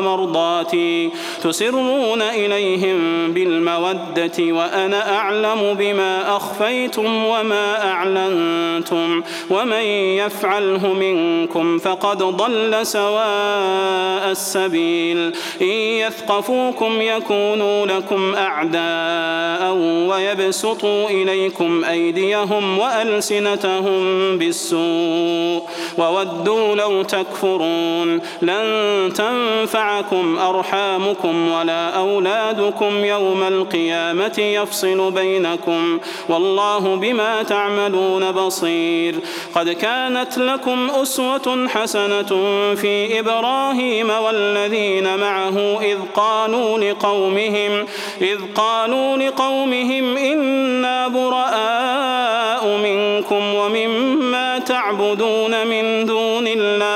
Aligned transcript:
مرضاتي 0.00 1.10
تسرون 1.42 2.22
إليهم 2.22 3.32
بالمودة 3.32 4.32
وأنا 4.38 5.16
أعلم 5.16 5.74
بما 5.78 6.36
أخفيتم 6.36 7.24
وما 7.24 7.92
أعلنتم 7.92 9.22
ومن 9.50 9.82
يفعله 10.20 10.92
منكم 10.92 11.78
فقد 11.78 12.18
ضل 12.18 12.86
سواء 12.86 14.30
السبيل 14.30 15.32
إن 15.62 15.66
يثقفوكم 15.66 17.00
يكونوا 17.00 17.86
لكم 17.86 18.34
أعداء 18.34 19.72
ويبسطوا 20.10 21.08
إليكم 21.10 21.84
أيديهم 21.84 22.78
وألسنتهم 22.78 24.38
بالسوء 24.38 25.62
وودوا 25.98 26.74
لو 26.74 27.02
تكفرون 27.02 28.20
لن 28.42 28.66
تنفعكم 29.14 30.38
أرحامكم 30.38 31.50
ولا 31.50 31.88
أولادكم 31.88 33.04
يوم 33.04 33.42
القيامة 33.42 34.38
يفصل 34.38 35.10
بينكم 35.10 35.98
والله 36.28 36.96
بما 36.96 37.42
تعملون 37.42 38.32
بصير. 38.32 39.14
قد 39.54 39.68
كانت 39.70 40.38
لكم 40.38 40.90
أسوة 41.02 41.68
حسنة 41.68 42.30
في 42.74 43.20
إبراهيم 43.20 44.10
والذين 44.10 45.16
معه 45.16 45.78
إذ 45.82 45.98
قالوا 46.14 46.78
لقومهم 46.78 47.86
إذ 48.20 48.38
قالوا 48.54 49.16
لقومهم 49.16 50.16
إنا 50.16 51.08
براء 51.08 52.66
منكم 52.66 53.54
ومما 53.54 54.58
تعبدون 54.58 55.66
من 55.66 56.06
دون 56.06 56.46
الله 56.46 56.95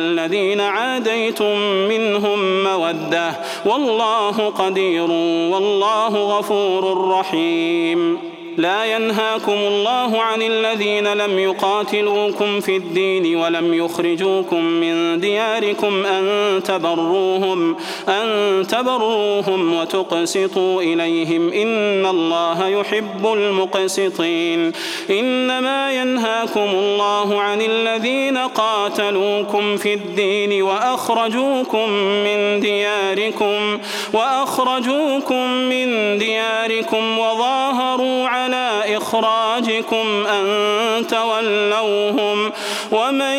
الذين 0.00 0.60
عاديتم 0.60 1.58
منهم 1.88 2.64
مودة. 2.64 3.32
والله 3.66 4.36
قدير 4.48 5.10
والله 5.52 6.38
غفور 6.38 7.08
رحيم. 7.10 8.18
لا 8.56 8.84
ينهاكم 8.84 9.52
الله 9.52 10.22
عن 10.22 10.42
الذين 10.42 11.12
لم 11.12 11.38
يقاتلوكم 11.38 12.60
في 12.60 12.76
الدين 12.76 13.36
ولم 13.36 13.74
يخرجوكم 13.74 14.64
من 14.64 15.20
دياركم 15.20 16.06
أن 16.06 16.62
تبروهم 16.62 17.76
أن 18.08 18.66
تبروهم 18.66 19.74
وتقسطوا 19.74 20.82
إليهم. 20.82 21.52
إن 21.52 22.06
الله 22.06 22.68
يحب 22.68 23.26
المقسطين. 23.32 24.72
إنما 25.10 25.92
ينهاكم 25.92 26.68
الله 26.74 27.40
عن 27.40 27.60
الذين 27.60 28.38
قاتلوكم 28.38 29.76
في 29.76 29.94
الدين 29.94 30.62
وأخرجوكم 30.62 31.90
من 32.24 32.60
دياركم 32.60 33.78
وأخرجوكم 34.12 35.50
من 35.50 36.18
دياركم 36.18 37.18
وظاهروا 37.18 38.28
على 38.28 38.39
على 38.44 38.96
إخراجكم 38.96 40.26
أن 40.26 41.06
تولوهم 41.06 42.52
ومن 42.92 43.34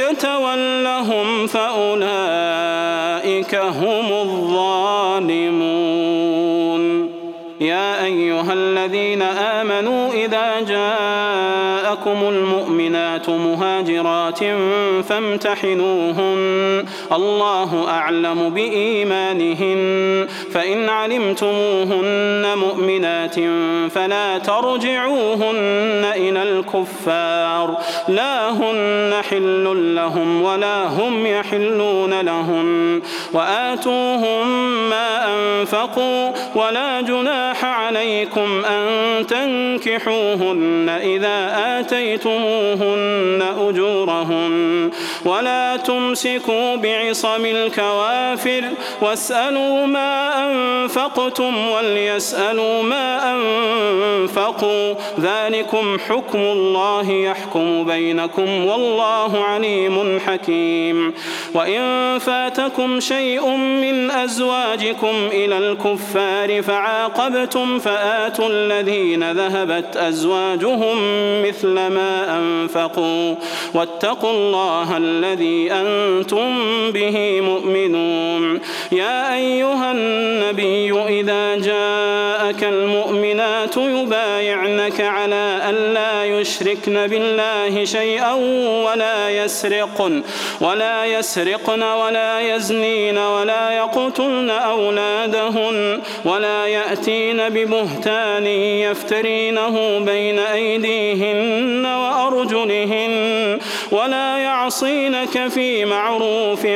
يتولهم 0.00 1.46
فأولئك 1.46 1.94
هم 3.54 4.12
الظالمون 4.12 5.05
الذين 8.86 9.22
آمنوا 9.22 10.12
إذا 10.12 10.60
جاءكم 10.60 12.28
المؤمنات 12.28 13.30
مهاجرات 13.30 14.38
فامتحنوهن. 15.08 16.84
الله 17.12 17.88
أعلم 17.88 18.50
بإيمانهن. 18.50 20.26
فإن 20.52 20.88
علمتموهن 20.88 22.46
مؤمنات 22.56 23.34
فلا 23.90 24.38
ترجعوهن 24.38 26.04
إلى 26.16 26.42
الكفار. 26.42 27.78
لا 28.08 28.50
هن 28.50 29.14
حل 29.30 29.94
لهم 29.94 30.42
ولا 30.42 30.86
هم 30.86 31.26
يحلون 31.26 32.20
لهم. 32.20 33.02
وآتوهم 33.32 34.48
ما 34.90 35.34
أنفقوا 35.34 36.32
ولا 36.54 37.00
جناح 37.00 37.64
عليكم 37.64 38.64
أن 38.64 38.75
تنكحوهن 39.22 40.88
إذا 40.88 41.52
آتيتموهن 41.80 43.42
أجورهن 43.58 44.90
ولا 45.24 45.76
تمسكوا 45.76 46.76
بعصم 46.76 47.46
الكوافر 47.46 48.62
واسألوا 49.02 49.86
ما 49.86 50.32
أنفقتم 50.50 51.68
وليسألوا 51.68 52.82
ما 52.82 53.34
أنفقوا 53.34 54.94
ذلكم 55.20 55.98
حكم 56.08 56.38
الله 56.38 57.10
يحكم 57.10 57.84
بينكم 57.84 58.66
والله 58.66 59.44
عليم 59.44 60.20
حكيم 60.26 61.14
وإن 61.54 62.18
فاتكم 62.18 63.00
شيء 63.00 63.56
من 63.56 64.10
أزواجكم 64.10 65.14
إلى 65.32 65.58
الكفار 65.58 66.62
فعاقبتم 66.62 67.78
فآتوا 67.78 68.48
الذين 68.66 69.32
ذهبت 69.32 69.96
أزواجهم 69.96 70.96
مثل 71.42 71.68
ما 71.68 72.38
أنفقوا 72.38 73.34
واتقوا 73.74 74.30
الله 74.30 74.96
الذي 74.96 75.72
أنتم 75.72 76.50
به 76.92 77.40
مؤمنون. 77.40 78.60
يا 78.92 79.34
أيها 79.34 79.92
النبي 79.92 80.92
إذا 80.92 81.56
جاءك 81.56 82.64
المؤمنات 82.64 83.76
يبايعنك 83.76 85.00
على 85.00 85.60
أن 85.68 85.74
لا 85.94 86.24
يشركن 86.24 87.06
بالله 87.06 87.84
شيئا 87.84 88.32
ولا 88.86 89.44
يسرقن 89.44 90.22
ولا 90.60 91.04
يسرقن 91.04 91.82
ولا 91.82 92.40
يزنين 92.40 93.18
ولا 93.18 93.70
يقتلن 93.70 94.50
أولادهن 94.50 95.35
ولا 96.26 96.66
يأتين 96.66 97.48
ببهتان 97.48 98.46
يفترينه 98.86 99.98
بين 99.98 100.38
أيديهن 100.38 101.86
وأرجلهن. 101.86 103.25
ولا 103.90 104.38
يعصينك 104.38 105.48
في 105.48 105.84
معروف 105.84 106.66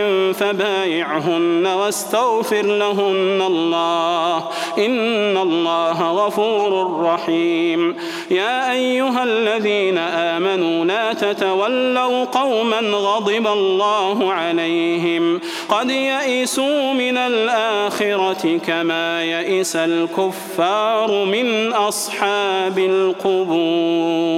فبايعهن 0.40 1.66
واستغفر 1.66 2.62
لهن 2.62 3.42
الله 3.46 4.36
إن 4.78 5.36
الله 5.36 6.12
غفور 6.12 7.00
رحيم 7.02 7.96
يا 8.30 8.72
أيها 8.72 9.24
الذين 9.24 9.98
آمنوا 9.98 10.84
لا 10.84 11.12
تتولوا 11.12 12.24
قوما 12.24 12.80
غضب 12.80 13.46
الله 13.46 14.32
عليهم 14.32 15.40
قد 15.68 15.90
يئسوا 15.90 16.92
من 16.92 17.16
الآخرة 17.16 18.58
كما 18.66 19.24
يئس 19.24 19.76
الكفار 19.76 21.24
من 21.24 21.72
أصحاب 21.72 22.78
القبور 22.78 24.30